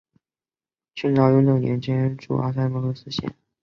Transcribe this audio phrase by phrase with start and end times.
[0.95, 3.35] 清朝雍正年间筑阿勒楚喀城设县。